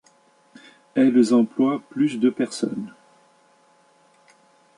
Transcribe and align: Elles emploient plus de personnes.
Elles 0.95 1.31
emploient 1.31 1.83
plus 1.91 2.19
de 2.19 2.31
personnes. 2.31 2.91